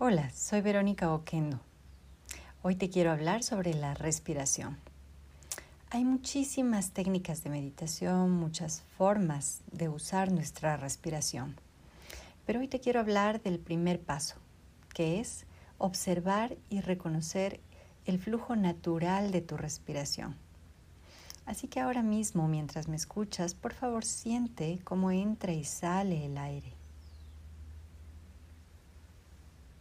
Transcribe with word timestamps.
Hola, 0.00 0.30
soy 0.30 0.60
Verónica 0.60 1.12
Oquendo. 1.12 1.58
Hoy 2.62 2.76
te 2.76 2.88
quiero 2.88 3.10
hablar 3.10 3.42
sobre 3.42 3.74
la 3.74 3.94
respiración. 3.94 4.78
Hay 5.90 6.04
muchísimas 6.04 6.92
técnicas 6.92 7.42
de 7.42 7.50
meditación, 7.50 8.30
muchas 8.30 8.84
formas 8.96 9.60
de 9.72 9.88
usar 9.88 10.30
nuestra 10.30 10.76
respiración. 10.76 11.56
Pero 12.46 12.60
hoy 12.60 12.68
te 12.68 12.78
quiero 12.78 13.00
hablar 13.00 13.42
del 13.42 13.58
primer 13.58 14.00
paso, 14.00 14.36
que 14.94 15.18
es 15.18 15.46
observar 15.78 16.56
y 16.70 16.80
reconocer 16.80 17.58
el 18.04 18.20
flujo 18.20 18.54
natural 18.54 19.32
de 19.32 19.40
tu 19.40 19.56
respiración. 19.56 20.36
Así 21.44 21.66
que 21.66 21.80
ahora 21.80 22.04
mismo, 22.04 22.46
mientras 22.46 22.86
me 22.86 22.94
escuchas, 22.94 23.54
por 23.54 23.74
favor 23.74 24.04
siente 24.04 24.78
cómo 24.84 25.10
entra 25.10 25.52
y 25.52 25.64
sale 25.64 26.24
el 26.24 26.38
aire. 26.38 26.77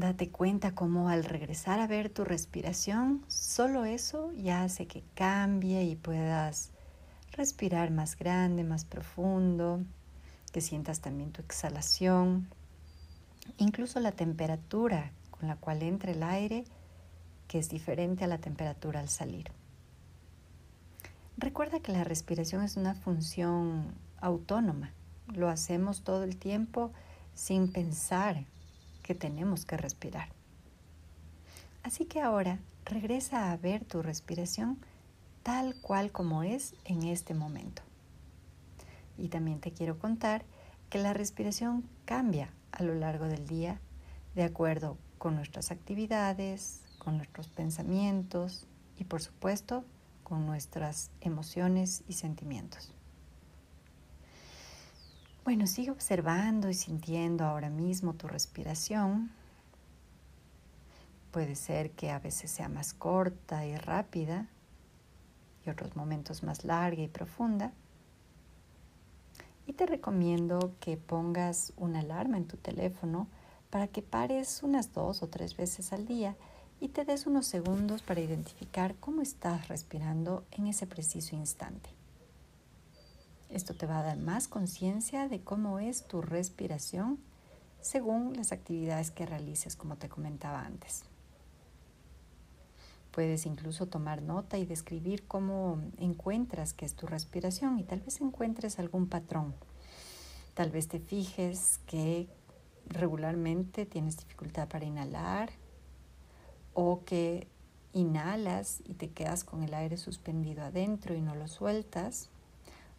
Date 0.00 0.30
cuenta 0.30 0.74
cómo 0.74 1.10
al 1.10 1.24
regresar 1.24 1.78
a 1.78 1.86
ver 1.86 2.08
tu 2.08 2.24
respiración, 2.24 3.22
solo 3.28 3.84
eso 3.84 4.32
ya 4.32 4.62
hace 4.62 4.86
que 4.86 5.04
cambie 5.14 5.84
y 5.84 5.94
puedas 5.94 6.70
respirar 7.32 7.90
más 7.90 8.16
grande, 8.16 8.64
más 8.64 8.86
profundo, 8.86 9.82
que 10.52 10.62
sientas 10.62 11.00
también 11.00 11.32
tu 11.32 11.42
exhalación, 11.42 12.48
incluso 13.58 14.00
la 14.00 14.12
temperatura 14.12 15.12
con 15.32 15.48
la 15.48 15.56
cual 15.56 15.82
entra 15.82 16.12
el 16.12 16.22
aire, 16.22 16.64
que 17.46 17.58
es 17.58 17.68
diferente 17.68 18.24
a 18.24 18.28
la 18.28 18.38
temperatura 18.38 19.00
al 19.00 19.10
salir. 19.10 19.52
Recuerda 21.36 21.80
que 21.80 21.92
la 21.92 22.04
respiración 22.04 22.62
es 22.62 22.78
una 22.78 22.94
función 22.94 23.92
autónoma, 24.18 24.92
lo 25.26 25.50
hacemos 25.50 26.00
todo 26.00 26.24
el 26.24 26.38
tiempo 26.38 26.90
sin 27.34 27.70
pensar 27.70 28.46
tenemos 29.14 29.64
que 29.64 29.76
respirar. 29.76 30.28
Así 31.82 32.04
que 32.04 32.20
ahora 32.20 32.58
regresa 32.84 33.52
a 33.52 33.56
ver 33.56 33.84
tu 33.84 34.02
respiración 34.02 34.78
tal 35.42 35.74
cual 35.80 36.12
como 36.12 36.42
es 36.42 36.74
en 36.84 37.02
este 37.04 37.34
momento. 37.34 37.82
Y 39.16 39.28
también 39.28 39.60
te 39.60 39.72
quiero 39.72 39.98
contar 39.98 40.44
que 40.88 40.98
la 40.98 41.12
respiración 41.12 41.88
cambia 42.04 42.50
a 42.72 42.82
lo 42.82 42.94
largo 42.94 43.26
del 43.26 43.46
día 43.46 43.80
de 44.34 44.42
acuerdo 44.42 44.96
con 45.18 45.36
nuestras 45.36 45.70
actividades, 45.70 46.82
con 46.98 47.16
nuestros 47.16 47.48
pensamientos 47.48 48.66
y 48.96 49.04
por 49.04 49.22
supuesto 49.22 49.84
con 50.22 50.46
nuestras 50.46 51.10
emociones 51.20 52.02
y 52.08 52.14
sentimientos. 52.14 52.92
Bueno, 55.50 55.66
sigue 55.66 55.90
observando 55.90 56.70
y 56.70 56.74
sintiendo 56.74 57.44
ahora 57.44 57.70
mismo 57.70 58.14
tu 58.14 58.28
respiración. 58.28 59.32
Puede 61.32 61.56
ser 61.56 61.90
que 61.90 62.12
a 62.12 62.20
veces 62.20 62.52
sea 62.52 62.68
más 62.68 62.94
corta 62.94 63.66
y 63.66 63.76
rápida 63.76 64.46
y 65.66 65.70
otros 65.70 65.96
momentos 65.96 66.44
más 66.44 66.64
larga 66.64 67.02
y 67.02 67.08
profunda. 67.08 67.72
Y 69.66 69.72
te 69.72 69.86
recomiendo 69.86 70.72
que 70.78 70.96
pongas 70.96 71.72
una 71.76 71.98
alarma 71.98 72.36
en 72.36 72.46
tu 72.46 72.56
teléfono 72.56 73.26
para 73.70 73.88
que 73.88 74.02
pares 74.02 74.62
unas 74.62 74.92
dos 74.94 75.20
o 75.20 75.26
tres 75.26 75.56
veces 75.56 75.92
al 75.92 76.06
día 76.06 76.36
y 76.80 76.90
te 76.90 77.04
des 77.04 77.26
unos 77.26 77.46
segundos 77.46 78.02
para 78.02 78.20
identificar 78.20 78.94
cómo 79.00 79.20
estás 79.20 79.66
respirando 79.66 80.44
en 80.52 80.68
ese 80.68 80.86
preciso 80.86 81.34
instante. 81.34 81.99
Esto 83.50 83.74
te 83.74 83.86
va 83.86 83.98
a 83.98 84.04
dar 84.04 84.18
más 84.18 84.46
conciencia 84.46 85.28
de 85.28 85.40
cómo 85.40 85.80
es 85.80 86.06
tu 86.06 86.22
respiración 86.22 87.18
según 87.80 88.34
las 88.36 88.52
actividades 88.52 89.10
que 89.10 89.26
realices, 89.26 89.74
como 89.74 89.96
te 89.96 90.08
comentaba 90.08 90.64
antes. 90.64 91.02
Puedes 93.10 93.46
incluso 93.46 93.86
tomar 93.86 94.22
nota 94.22 94.56
y 94.56 94.64
describir 94.64 95.26
cómo 95.26 95.80
encuentras 95.98 96.72
que 96.72 96.86
es 96.86 96.94
tu 96.94 97.06
respiración 97.08 97.78
y 97.80 97.82
tal 97.82 98.00
vez 98.00 98.20
encuentres 98.20 98.78
algún 98.78 99.08
patrón. 99.08 99.54
Tal 100.54 100.70
vez 100.70 100.86
te 100.86 101.00
fijes 101.00 101.80
que 101.86 102.28
regularmente 102.86 103.84
tienes 103.84 104.16
dificultad 104.16 104.68
para 104.68 104.84
inhalar 104.84 105.50
o 106.72 107.02
que 107.04 107.48
inhalas 107.92 108.80
y 108.84 108.94
te 108.94 109.10
quedas 109.10 109.42
con 109.42 109.64
el 109.64 109.74
aire 109.74 109.96
suspendido 109.96 110.62
adentro 110.62 111.16
y 111.16 111.20
no 111.20 111.34
lo 111.34 111.48
sueltas 111.48 112.30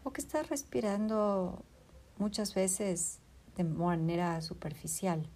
o 0.04 0.12
que 0.12 0.22
estás 0.22 0.50
respirando 0.50 1.64
muchas 2.18 2.54
veces 2.54 3.20
de 3.56 3.64
manera 3.64 4.42
superficial. 4.42 5.28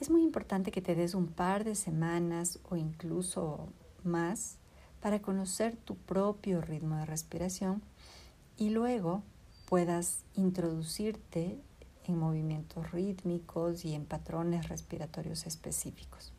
Es 0.00 0.10
muy 0.10 0.22
importante 0.22 0.72
que 0.72 0.82
te 0.82 0.94
des 0.94 1.14
un 1.14 1.28
par 1.28 1.64
de 1.64 1.74
semanas 1.74 2.58
o 2.68 2.76
incluso 2.76 3.68
más 4.02 4.58
para 5.00 5.22
conocer 5.22 5.76
tu 5.76 5.96
propio 5.96 6.60
ritmo 6.60 6.96
de 6.96 7.06
respiración 7.06 7.82
y 8.56 8.70
luego 8.70 9.22
puedas 9.68 10.24
introducirte 10.34 11.60
en 12.04 12.18
movimientos 12.18 12.90
rítmicos 12.90 13.84
y 13.84 13.94
en 13.94 14.04
patrones 14.04 14.68
respiratorios 14.68 15.46
específicos. 15.46 16.32